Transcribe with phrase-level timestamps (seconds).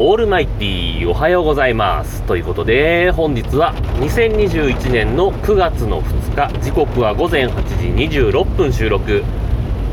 [0.00, 2.22] オールマイティーおはようございます。
[2.22, 9.24] ということで本日は2021年の9月の2日時刻は午前8時26分収録。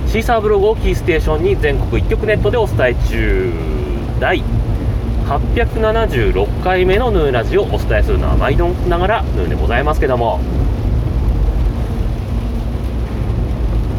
[0.05, 3.52] シーサーブログをキーステーションに全国一曲ネットでお伝え中
[4.20, 4.44] 第
[5.25, 10.39] 876回目のヌーラジをお伝えするのは毎度ながらヌーでございますけども。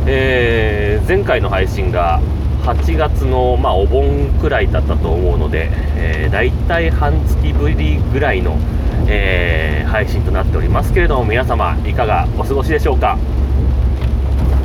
[0.06, 2.20] えー、前回の配信が
[2.66, 8.58] 8月の、まあ、お盆くらいだったと思うので、えー、大体半月ぶりぐらいの、
[9.06, 13.18] えー、配信となっておりますけれども皆様いかがお過ごしでしょうか、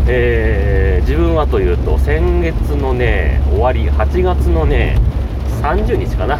[0.08, 4.98] えー、自分はというと先月のね終わり8月のね
[5.62, 6.40] 30日かな、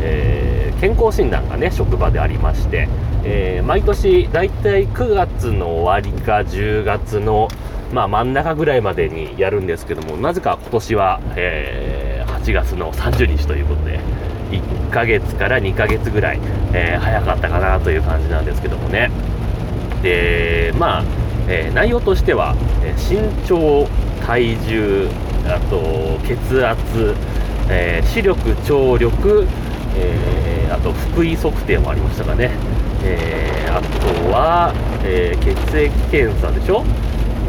[0.00, 2.88] えー、健康診断がね職場でありまして、
[3.22, 7.48] え毎年大体9月の終わりか10月の
[7.92, 14.00] まあ、真ん中ぐらいまでにやるんですけどもなぜか今年は、えー、8月の30日ということで
[14.50, 16.40] 1ヶ月から2ヶ月ぐらい、
[16.72, 19.10] えー、早かったかなという感じなんですけどもね。
[20.02, 21.04] でまあ、
[21.48, 23.88] えー、内容としては、え身長
[24.24, 25.08] 体重
[25.46, 27.14] あと血圧、
[27.68, 29.46] え視力聴力、
[29.96, 32.50] えあと腹囲測定もありましたかね、
[33.02, 36.84] えあとは、え血液検査でしょ。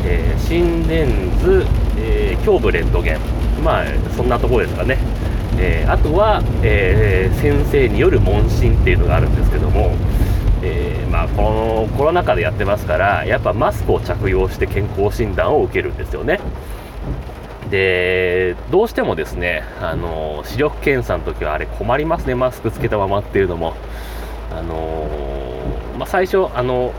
[0.05, 1.07] えー、心電
[1.39, 1.65] 図、
[1.97, 3.19] えー、胸部レントゲン、
[3.63, 4.97] まあ、そんなところですかね、
[5.57, 9.91] えー、あとは、えー、先生による問診っていうのがあるんですけども、
[10.63, 16.39] えー、まあ、このコロナ禍でやってますからやっぱマスクを着用して健康診断を受けるんですよね。
[17.69, 22.33] でどうしてもですねあの視力検査の時はあれ困りますね。
[22.33, 23.73] マスクつけたままっていうのも。
[24.49, 25.07] あの
[25.97, 26.93] まあ、最初あの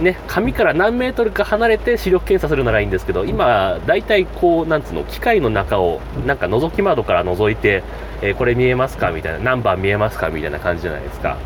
[0.00, 7.82] ね、紙から何メートルか離れて視力検査するならいいんですけど、今、大体こう、なんつうの、機械の中を、なんか覗き窓から覗いて、
[8.22, 11.36] えー、これ見えますかみたいな、何番見えますかみたいな感じじゃないですか。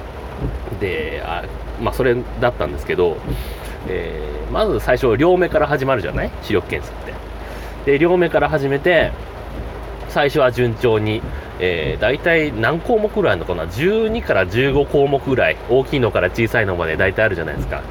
[0.81, 1.45] で、あ
[1.83, 3.17] まあ、それだったんですけど、
[3.89, 6.31] えー、まず最初、両目から始まるじゃない？
[6.43, 7.05] 視力検査っ
[7.85, 7.93] て。
[7.93, 9.13] で、両目から始めて、
[10.09, 11.23] 最初は順調に、
[11.65, 17.83] えー、大体何項目ぐらいあるのかな、12から15項目ぐらい、大きいのから小さいのまで大体あるじゃないですか。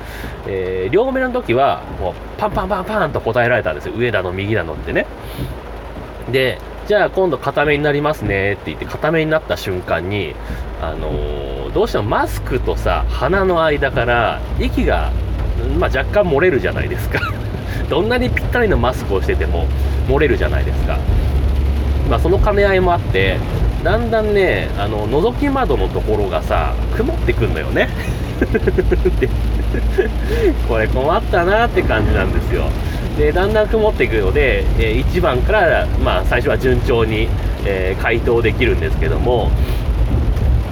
[0.48, 3.96] えー、両目の時は、もうパンパンパンパンと答えられたんですよ。
[3.96, 5.08] 上だの、右だのってね。
[6.32, 10.36] で、じゃあ今度片目になりますねって言って片目になった瞬間に、
[10.82, 15.12] あのー、どうしてもマスクとさ、鼻の間から息が、
[15.80, 17.20] まあ、若干漏れるじゃないですか。
[17.90, 19.66] どんなにぴったりのマスクをしてても
[20.08, 20.98] 漏れるじゃないですか。
[22.10, 23.38] まあ、その兼ね合いもあって
[23.84, 27.90] だんだんねあの覗き窓のところがさ曇ってくんのよね。
[30.68, 32.66] これ困ったなって感じなんですよ。
[33.18, 37.28] でだんだん曇っていくので、え、1番から、まあ、最初は順調に、
[37.64, 39.52] えー、回答できるんですけども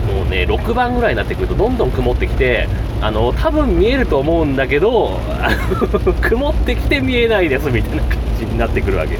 [0.07, 2.67] もうね6番ぐらいになってくるとどんどん曇ってきて
[3.01, 5.19] あの多分見えると思うんだけど
[6.21, 9.19] 曇ってきて見えないですみたいな感じになってくるわけよ。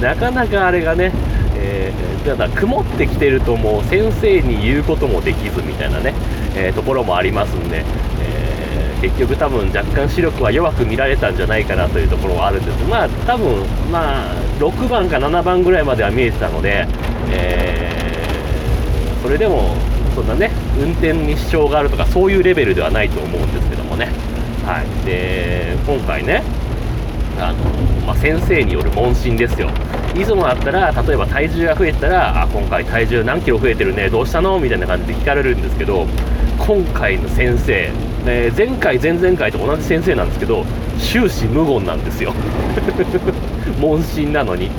[0.00, 1.12] なかなかあれがね
[1.58, 6.14] えー、ただ曇ってきてるともう先生に言うこともできずみたいなね、
[6.54, 7.84] えー、ところもありますんで、
[8.20, 12.88] えー、結局多分若干視力は弱く見られたんじゃないかなというところはあるんです。
[12.88, 16.86] まあ多分まあ6番か7番ぐらいまでは見えてたので、
[17.30, 19.74] えー、それでも
[20.16, 20.50] そんなね。
[20.80, 24.06] 運転に支障があるとかそういうレベルではないと思うんですけどもね。
[24.64, 25.04] はい。
[25.04, 26.42] で今回ね
[27.38, 27.58] あの、
[28.06, 29.68] まあ、先生による問診ですよ。
[30.16, 36.06] いつもだったら例えば体重が増えたらあ今回体重何キロ増えてるねどうしたのみたいな感じで聞かれるんですけど
[36.58, 37.92] 今回の先生、
[38.24, 40.64] えー、前回前々回と同じ先生なんですけど
[40.98, 42.32] 終始無言なんですよ。
[43.80, 44.70] 問診なのに。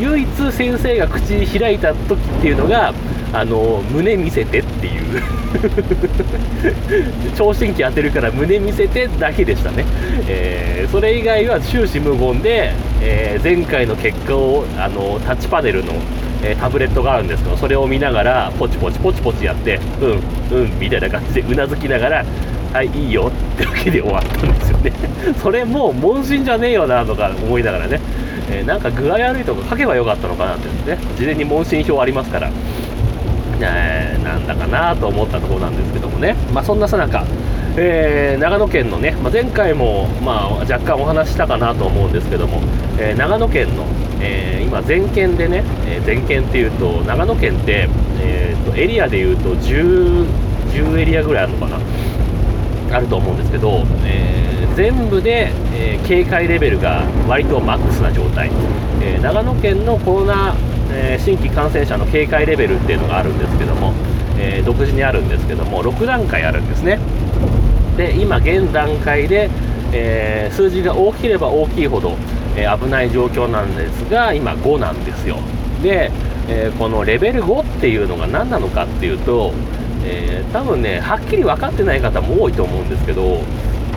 [0.00, 2.92] 唯一先生が口開いた時っていうのが
[3.32, 5.22] あの胸見せてっていう。
[7.36, 9.84] 聴診器当てるから胸見せてだけでしたね、
[10.28, 15.94] えー、それ以外は終始無言で、えー、前回の結果をあのタッチパネルの、
[16.42, 22.24] えー、タブレットがあるんですけどそれを見ながらポチポチポチポチやってうんうんみたいな感じでうなずきながら
[22.72, 24.92] はいいいよってわけで終わったんですよね。
[25.42, 28.00] それもう問診じゃねえよなとか思いながらね、
[28.50, 30.98] えなんか具合悪いとか書けばよかったのかなってね。
[31.16, 32.50] 事前に問診票ありますから。
[33.62, 37.24] えー、なんだかなと思ったところなんですけどもね、まあ、そんなさなか、
[37.76, 42.62] えー、長野県のね、まあ、前回も、まあ、若干お話したかなと思うんですけども、
[42.98, 43.84] えー、長野県の、
[44.20, 47.88] え今、全県でね、え全県っていうと、長野県って、
[48.20, 50.26] えーと、エリアでいうと10、
[50.72, 51.78] 10エリアぐらいあるのかな、
[52.90, 58.50] あると思うんですけど、え全部で、え警戒レベルが割とマックスな状態、
[59.02, 60.54] え長野県のコロナ
[60.92, 63.92] え、新規感染者の警戒レベルっていうのがあるんですけども、
[64.38, 66.98] え、独自にあるんですけども6段階あるんですね。
[67.96, 69.50] で今現段階で、
[69.92, 72.16] え、数字が大きければ大きいほど、
[72.56, 75.36] え危ない状況なんですが今5なんですよ。
[75.82, 76.10] で、
[76.48, 79.52] えこのレベル5っていうのが何なのかっていうと、
[80.04, 83.40] え多分ねはっきり分かってない方も多いと思うんですけど、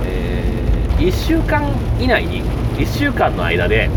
[0.05, 0.43] え
[0.97, 1.63] 1週間
[1.99, 2.43] 以内に
[2.77, 3.89] 1週間の間で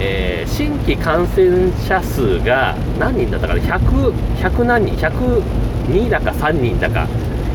[0.00, 7.08] えー、新規感染者数が何人だったかな、100, 100何人、102だか3人だか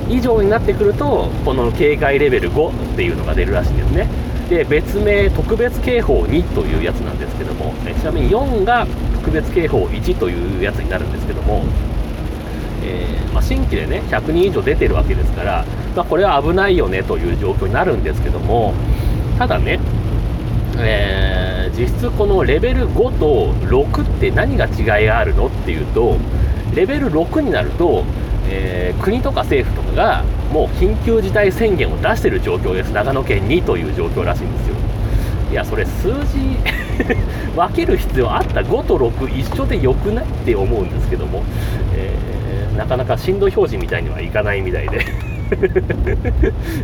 [0.09, 4.09] 以上になってくると、この警戒レベル5っていうのが出るらしいんですね。
[4.49, 8.85] で、別名、特別警報2というやつなんですけども、えちなみに4が
[9.15, 11.63] 特別警報1というやつになるんですけども、
[12.83, 15.65] えー、まあ、新規でね、100人以上出てるわけですから、
[15.95, 18.73] まあ、これは危ないよねという状況になるんですけども、
[19.37, 19.79] ただね、
[20.77, 26.17] えー、実質このレベル5と6って何が違いがあるのっていうと
[26.75, 28.03] レベル6になると、
[28.49, 32.91] えー、国とか政府とかがもう緊急事態宣言を出してる状況です。
[32.91, 34.75] 長野県にという状況らしいんですよ。
[35.51, 36.57] いやそれ数字
[37.55, 40.25] 分ける必要あった？5と6一緒でよくない？
[40.25, 41.43] って思うんですけども、
[42.77, 45.33] なかなか震度表示みたいにはいかないみたいで。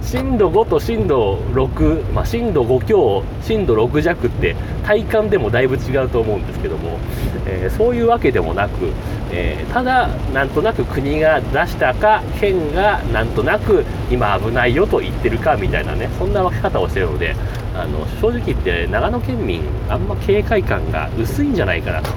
[0.02, 4.56] 震度5と震度6、まあ、震度5強、震度6弱って
[4.86, 6.98] 体感でもだいぶ違うと思うんですけども、
[7.46, 8.92] えー、そういうわけでもなく、
[9.32, 17.36] えー、ただ、なんとなく国が出したか、県がなんとなく今危ないよと言ってるかみたいなね、そんな分け方をしてるので、
[17.76, 22.10] あの正直言って長野県民、あんま警戒感が薄いんじゃないかなと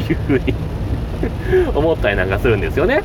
[0.00, 0.54] いうふうに
[1.74, 3.02] 思ったりなんかするんですよね。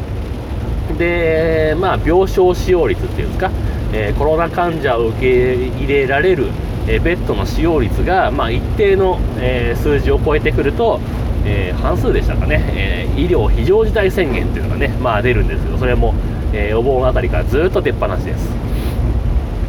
[0.97, 3.51] で、まあ、病床使用率っていうんですか、
[3.93, 6.47] えー、コロナ患者を受け入れられる、
[6.87, 10.99] えー、ベッドの使用率が、まあ、一定の、えー、数字を超えてくると、
[11.45, 16.13] え半数でしたかね、え医療非常事態宣言というのがね、まあ、出るんですけど、それも、
[16.53, 18.49] えお盆あたりからずっと出っ放しです。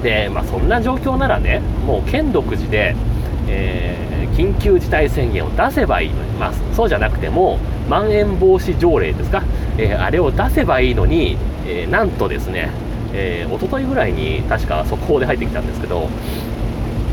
[0.04, 2.94] で、まあ、そんな状況ならね、もう県独自で、
[3.48, 7.58] えー、緊急事態宣言を出せばいいのに、まあ、そうじゃなくても、
[7.88, 9.42] まん延防止条例ですか、
[9.78, 11.36] えー、あれを出せばいいのに、
[11.66, 12.70] えー、なんとですね、
[13.12, 16.08] えー、一昨日ぐらいに確か速報で入ってきたんですけど、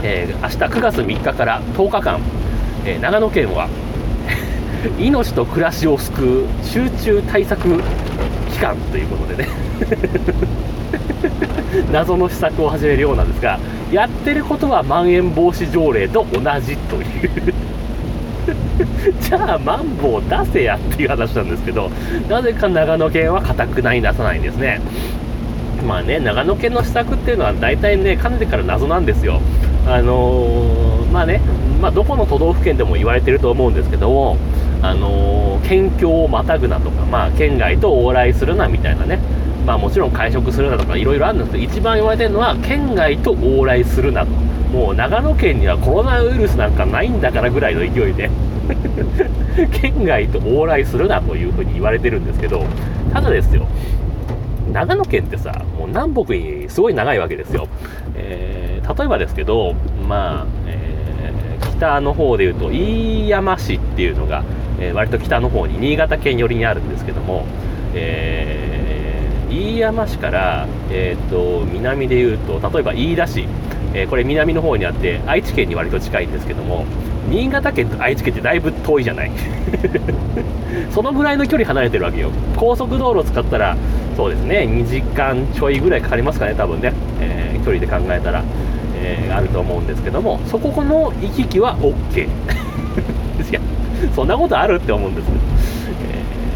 [0.03, 2.19] えー、明日9月3日から10日間、
[2.85, 3.69] え長野県は
[4.97, 7.83] 命と暮らしを救う集中対策
[8.51, 9.49] 期間ということでね。
[11.91, 13.59] 謎の施策を始めるようなんですが
[13.91, 17.53] やってることはまん延防止条例と同じという。
[19.21, 21.91] じゃあマンボウ出せやっていう話なんですけど
[22.27, 24.81] なぜか長野県はかたくなに出さないんですね。
[25.87, 29.41] まあね長野県の施策っていうのは大体ねかねてから謎なんですよ。
[29.87, 31.41] あのー、まあね、
[31.81, 34.37] まあ、どこの都道府県でも言われてると思うんですけども
[34.83, 39.19] あのー、県境をまたぐなとか、まあ、県外と往来するなみたいなね。
[39.65, 44.31] まあもちろん会食するなとかいろいろあるんですけど一番言われてるのは県外と往来するなと
[44.71, 48.29] もう長野県にはコロナウイルスなんかないんだからぐらいの勢いで
[49.81, 52.63] 県外と往来するなというふうに言われてるんですけど、
[53.13, 53.67] ただですよ、
[54.71, 57.67] 長野県ってさ、もう南北にすごい長いわけですよ。
[58.15, 59.75] えー、例えばですけど、
[60.07, 64.43] まあ、えー、北の方で言うと、飯山市っていうのが、
[64.79, 67.45] えー、割と北の方に、新潟県寄りにあるんですけども、
[67.93, 68.70] えー、
[69.51, 73.47] 飯山市から、えーと南で言うと、例えば飯田市、
[73.93, 76.85] えー、これ南の方にあって愛知県に割と近いんですけども
[77.29, 79.31] 新潟県と愛知県ってだいぶ遠いじゃない。
[80.89, 82.31] そのぐらいの距離離れてるわけよ。
[82.55, 83.75] 高速道路を使ったら
[84.15, 88.43] そうですね2時間ちょいぐらいかかりますかね多分ね、えー、距離で考えたら、
[88.95, 92.25] えー、あると思うんですけどもそこの行き来は OK
[93.49, 93.59] いや
[94.15, 95.25] そんなことあるって思うんです、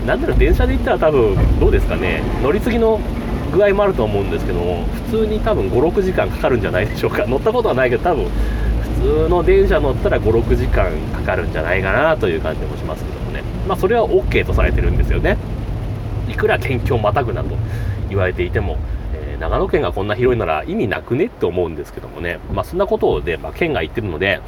[0.05, 2.21] なんだろ電車で行ったら多分どうですかね。
[2.41, 2.99] 乗り継ぎの
[3.51, 7.25] 具合もあると思うんですけども普通に多分56時間かかるんじゃないでしょうか。
[7.27, 8.25] 乗ったことはないけど多分
[8.99, 13.41] 普通の電車乗ったら56時間かかるんじゃないかなという感じもしますけどもね。
[13.67, 15.37] まあそれは OK とされてるんですよね。
[16.29, 17.49] いくら県境またぐなと
[18.09, 18.77] 言われていても
[19.13, 24.41] え長野県がこんな広いなら意味なくねって思うんですけどもね、まあ、そんなことで、まあ、県が言ってるので、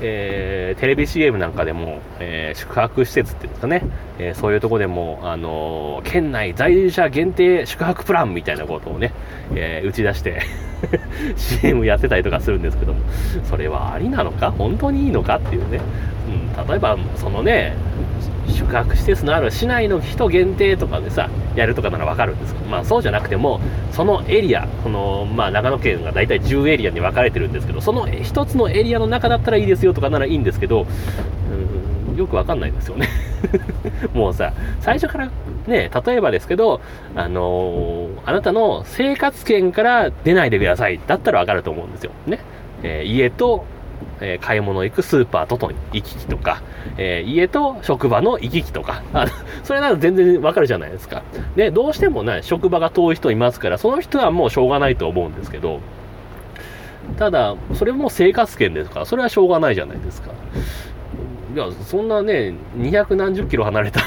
[0.00, 3.82] えー、テレビ CM なんかでも、えー、宿泊施設っていうんですかね、
[4.18, 9.12] えー、そういうとこでも、あの県内在住者限定宿泊プランみたいなことをね、
[9.54, 10.42] え打ち出して
[11.36, 13.00] CM やってたりとかするんですけども、
[13.44, 14.50] それはありなのか？
[14.52, 15.36] 本当にいいのか？
[15.36, 15.80] っていうね、
[16.28, 17.76] うん、例えば、そのね、
[18.48, 23.60] 宿泊施設のある市内の人限定とかでさ、やるとかならわかるんですけど、まあそうじゃなくても、
[23.92, 30.86] そのエリア、この、まあ長野県が大体10エリアに分かれてるんですけど、その1つのエリアの中だったらいいですよとかならいいんですけど、
[31.50, 33.08] うんよくわかんないですよね
[34.12, 35.30] もうさ、最初から
[35.68, 36.80] ね、例えばですけど、
[37.14, 40.98] あのー、あなたの生活圏から出ないでください。
[41.06, 42.10] だったらわかると思うんですよ。
[42.26, 42.40] ね。
[42.82, 43.64] えー、家と、
[44.20, 46.62] えー、買い物行くスーパーとの行き来とか、
[46.96, 49.02] えー、家と職場の行き来とか、
[49.64, 51.22] それなら全然わかるじゃないですか。
[51.56, 55.80] で、どうしてもね、職場が遠い人いますから、その人はもうしょうがないと思うんですけど、
[57.16, 60.30] ただ、それも生活圏ですから、それはしょうがないじゃないですか。
[61.54, 64.00] いや、そんなね、200何十キロ離れた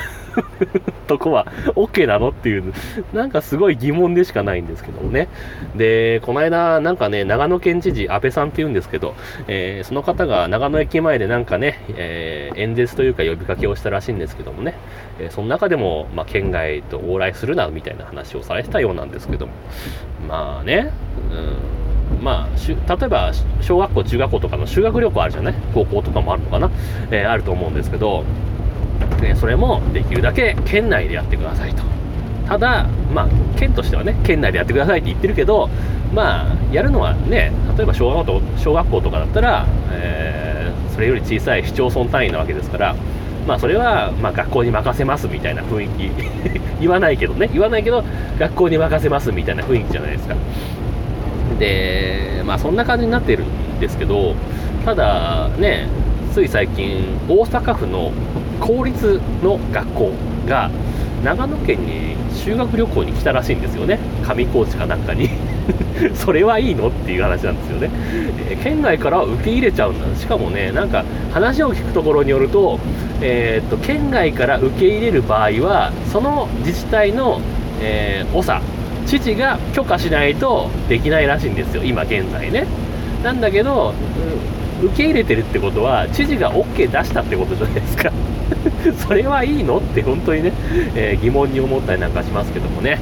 [1.07, 2.73] とこは OK なのっていう、
[3.13, 5.27] なんかすごい疑問でしかないんですけどもね。
[5.75, 9.15] で、この間、なんかね、長野県知事、安倍さんって言うんですけど、
[9.47, 14.75] えー、その方が長野駅前でなんかね、えー、演説というか呼びかけをしたらしいんですけどもね、
[15.19, 19.53] えー、その中でも、まあ、県外と往来するな、みたいな話をされてたようなんですけども、
[20.27, 20.91] まあね、
[21.31, 25.53] うんまあ、例えば小学校、中学校とかの修学旅行あるじゃない？
[25.73, 26.69] 高校とかもあるのかな、
[27.09, 28.23] えー、あると思うんですけど、
[29.21, 31.83] ね、それもできるだけ県内でやってくださいと。
[32.47, 33.27] ただ、まあ、
[33.57, 35.69] 県としてはね、県内でやってくださいって言ってるけど、
[36.13, 42.95] まあ、やるのはね、例えば小学校小学校とかだったら、えー、それより小さい市町村単位なわけですから、
[43.47, 46.11] まあ、それは、まあ、学校に任せますみたいな雰囲気
[46.81, 48.03] 言わないけどね、言わないけど、
[48.37, 50.35] 学校に任せますみたいな雰囲気じゃないですか。
[51.57, 54.35] で、まあそんな感じになってるんですけど、
[54.83, 55.87] ただね、
[56.31, 58.11] つい最近、大阪府の
[58.59, 60.11] 公立の学校
[60.47, 60.71] が
[61.23, 65.29] 長野県に修学旅行に来たらしいんですよね、上高地かなんかに。
[66.15, 67.89] それはいいのっていう話なんですよね、
[68.49, 72.79] えー、県外から受け入れちゃうんだ、しかもね、なんか話を聞くところによると、
[73.21, 77.41] えー、っと県外から受け入れる場合は、その自治体の、
[77.81, 78.61] えー、長
[79.05, 82.65] 知事が許可しないとできないらしいんですよ、今現在ね。
[83.23, 88.11] なんだけど、うん、受け入れてるってことは、知事が OK 出したってことじゃないですか。
[89.07, 90.53] それはいいのって本当にね、
[90.95, 92.99] えー、疑問に思ったりなんかしますけどもね。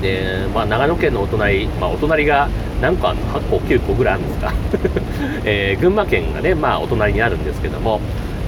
[0.00, 2.48] で、まあ、長野県のお隣、まあ、お隣が
[2.80, 4.52] 何個あるの ?8 個、9個ぐらいあるんですか。
[5.44, 8.00] えー、群馬県がね、まあ、お隣にあるんですけども、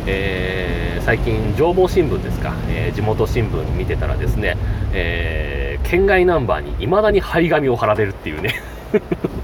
[0.07, 4.57] えー、最近、情報新聞ですか、えー、地元新聞見てたらですね、
[4.93, 8.55] えー、県外ナンバーに未だに張り紙を貼られるっていうね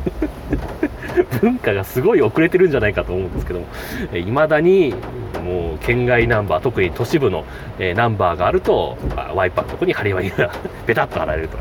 [1.40, 3.66] 文化がすごい遅れてるんじゃないかと思うんですけども、
[4.12, 4.94] えー、未だに
[5.40, 7.44] もう県外ナンバー、特に都市部の、
[7.78, 8.97] え、ナンバーがあると、
[9.35, 10.50] ワイパーのとこに張り紙が
[10.87, 11.59] ペタッと貼られると、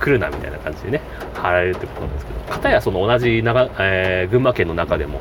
[0.00, 1.00] 来るなみたいな感じでね、
[1.34, 5.20] 貼られるってことなんですけど、かたやその同じ長、えー、群馬県の中でも、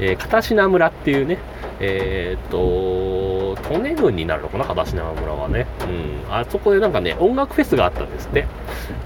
[0.00, 1.38] えー、片品村っていうね、
[1.80, 5.66] えー、っと、利根郡になるのかな、片品村はね。
[6.28, 6.34] うん。
[6.34, 8.46] あそこでなんかね、音楽フェスがあったんですって。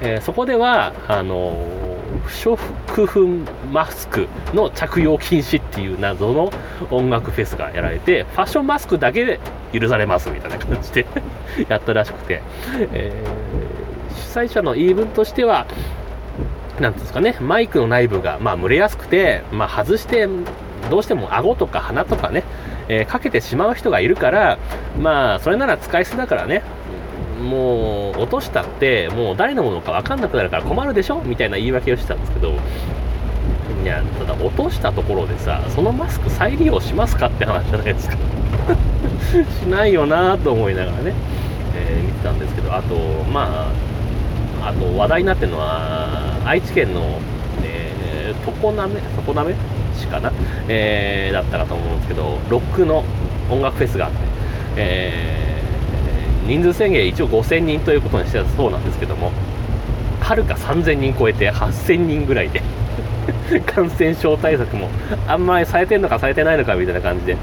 [0.00, 1.93] えー、そこでは、あの
[2.24, 6.50] 不織布マスクの着用禁止っていう謎の
[6.90, 9.40] 音楽フェスがやられて、ファッションマスクだけで
[9.72, 11.06] 許されますみたいな感じで
[11.68, 12.42] やったらしくて、
[12.92, 15.66] えー、主催者の言い分としては、
[16.80, 20.28] なんですかね、マイクの内部が、まあ、蒸れやすくて、まあ、外して
[20.90, 22.42] どうしても顎とか鼻とかね、
[22.88, 24.58] えー、かけてしまう人がいるから、
[25.00, 26.62] まあ、それなら使い捨てだからね、
[27.44, 31.22] もう落としたって、もう誰のものか分かんなくなるから困るでしょ？
[31.24, 38.16] みたいな言い訳をしてたんですけど、いや、ただ落としたところでさ、そのマスク再利用しますかって話じゃないですか。
[39.62, 41.12] しないよなと思いながらね、
[41.76, 42.94] えー、見てたんですけど、あと、
[43.30, 43.70] ま
[44.62, 47.18] あ、あと話題になってるのは、愛知県の、
[47.62, 48.94] えー、常滑、
[49.26, 49.54] 常滑？
[49.94, 50.32] 市かな、
[50.68, 53.04] えー、だったかと思うんですけど、ロックの
[53.50, 54.16] 音楽フェスがあって、
[54.76, 55.53] えー、
[56.46, 59.32] 人数制限一応5000人ということにしてたそうなんですけども、
[60.20, 62.62] はるか3000人超えて8000人ぐらいで
[63.66, 64.88] 感染症対策も
[65.26, 67.36] あんまりされてるのかされてないのかみたいな感じで、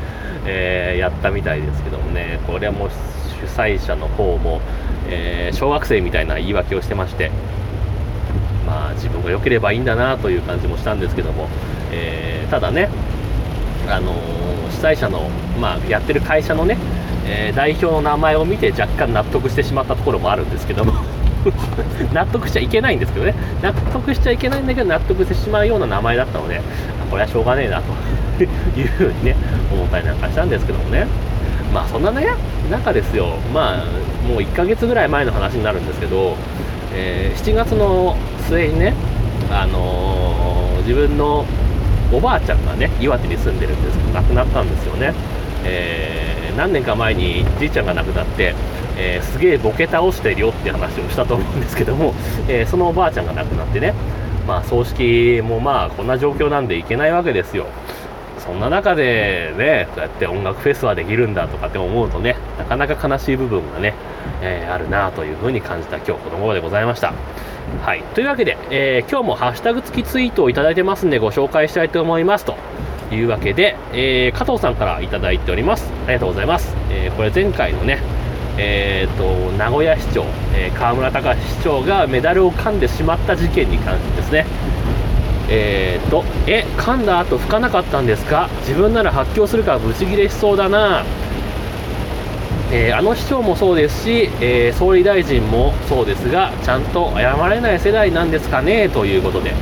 [0.45, 4.61] えー、やったみたいですけどもね、これはもう主催者の方も、
[5.09, 7.31] えー、小学生みたいな言い訳をしてまして、
[8.65, 11.47] まあ自分が良ければいいんだなという感じもしたんですけども、
[11.91, 12.89] えー、ただね、
[13.87, 16.77] あのー、主催者の、まあ、やってる会社のね、
[17.25, 20.93] えー、代表の名前を見て若干納得してしまったところもあるんですけども。
[22.13, 23.33] 納得しちゃいけないんですけどね。
[23.61, 26.61] 納得しちゃいけないんだけど納得してしまうような名前だったので
[27.09, 27.93] これはしょうがねえなと。
[28.41, 29.35] いうふうにね
[29.71, 31.07] 思ったりなんかしたんですけどもね。
[31.73, 32.27] まあそんなね
[32.69, 33.27] 中ですよ。
[33.53, 36.35] まあもう1ヶ月ぐらい前の話になるんですけど、
[36.93, 38.15] えー、7月の
[38.47, 38.93] 末にね
[39.51, 41.45] あのー、自分の
[42.13, 45.13] おばあちゃんがね岩手に住んでるんですけど亡くなったんですよね、
[45.63, 48.53] えー、何年か前にじいちゃんが亡くなって、
[48.97, 52.13] えー、すげえボケ倒してるよって話をしたと思うんですけども、
[52.47, 53.93] えー、そのおばあちゃんが亡くなってね
[54.45, 57.67] まあ葬式もまあこんな状況なんで行けないわけですよ。
[58.39, 63.93] そんな中でねそうやって音楽フェスはできるんだとかって思うとねなかなか悲しい部分がね、
[64.41, 67.13] えー、あるなというふうに感じた今日この頃でございました。
[67.85, 68.03] はい。
[68.13, 72.55] というわけで、えー、今日もハッシュタグ付きツイートをいただいてますんでご紹介したいと思いますと。
[73.11, 75.91] いうわけで、えー、加藤さんから頂いております。
[76.05, 77.99] ありがとうございます、えこれ前回のね
[78.57, 84.45] えーと、名古屋市長、えー、河村隆市長がメダルを噛んでしまった事件に関してですね、
[85.49, 88.49] えーと、え、噛んだ後吹かなかったんですか？
[88.61, 91.03] 自分なら発狂するからブチギレしそうだな、
[92.73, 99.53] えー、あの市長もそうですし、えー、総理大臣もそうですが、ちゃんと謝れない世代なんですかねということで、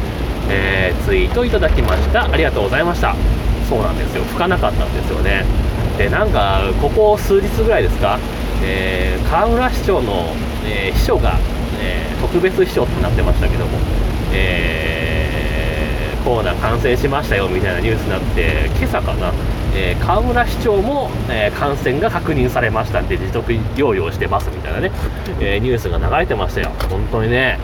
[0.47, 2.31] えー、ツイートいただきました。
[2.31, 3.15] ありがとうございました。
[3.67, 5.43] そうなんですよ、吹かなかったんですよね。
[5.97, 8.19] で、なんか、ここ数日ぐらいですか、
[8.63, 10.33] えー、河村市長の、
[10.65, 11.39] え、秘書が、
[11.81, 13.71] え、特別秘書ってなってましたけども、
[14.33, 19.33] え、コロナ感染しましたよみたいなニュースになって今朝かな、
[19.75, 24.91] えー、河村市長も、え感染が確認されましたんで自宅療養してますみたいなね、
[25.39, 26.71] えニュースが流れてましたよ。
[26.89, 27.59] 本当にね。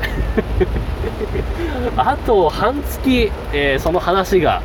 [1.97, 4.61] あと半月、えその話が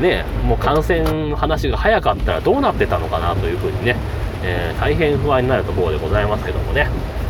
[0.00, 3.96] ねもう感染の話が早かったらどうなってたのかなというふうにね
[4.44, 6.88] え、大変不安になるところでございますけどもね、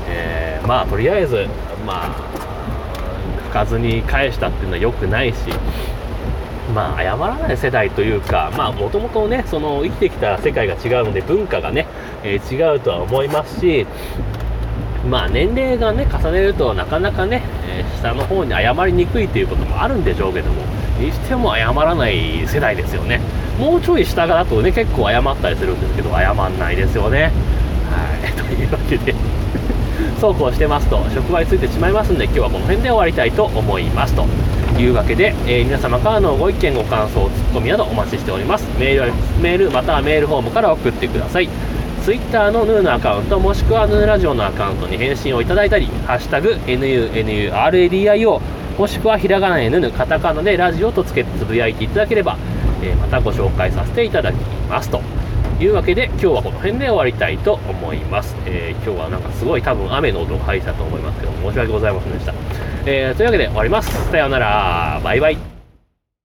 [0.09, 1.47] え、まあとりあえず、
[1.87, 5.37] まあ、かずに返したっていうのは良くないし、
[6.73, 11.87] まあ、謝らない世代というか、まあ、もともとね、その生きてきた世界が違うので、文化がね、
[12.23, 13.87] えー、違うとは思いますし、
[15.09, 20.62] まあ、年齢がね、重ねるとなかなかね、えー、下の方に謝りにくいということもあるんでしょうけども、
[20.99, 23.21] にしても謝らない世代ですよね。
[23.59, 27.30] もうちょい下だとね、結構謝ったりするんですけど、謝んないですよね。
[27.90, 28.33] はい。
[28.40, 29.14] というわけで
[30.21, 34.14] そうこうしてますと、職場についてしまいますんで、今日はこの辺で終わりたいと思います。
[34.14, 34.25] と
[34.81, 38.66] いうわけで、えー、皆様からのご意見、ご感想、ツッコミなどお待ちしております。
[38.78, 41.49] メールメールまたはメールフォームから送ってください。
[42.04, 48.40] Twitter のヌーのアカウント、もしくはヌーラジオのアカウントに返信をいただいたり、ハッシュタグ、NUNURADIO、
[48.78, 52.37] もしくはひらがな N、カタカナでラジオとつけてつぶやいていただければ、
[52.83, 54.37] えー、またご紹介させていただき
[54.68, 55.01] ますと
[55.61, 62.35] いうわけで今日はこの辺で終わりたいと思います、えー、今日はなんかすごい多分雨の音が入ったと思いますけど申し訳ございませんでした、
[62.87, 64.11] えー、というわけで終わります。
[64.11, 65.01] さようなら。
[65.03, 65.54] バイバイ。